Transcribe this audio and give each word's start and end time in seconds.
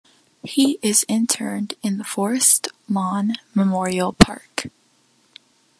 He 0.41 0.79
is 0.81 1.05
interred 1.07 1.75
in 1.83 1.99
the 1.99 2.03
Forest 2.03 2.69
Lawn 2.89 3.33
Memorial 3.53 4.13
Park. 4.13 4.71